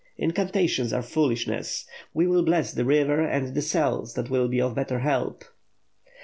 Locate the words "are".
0.93-1.03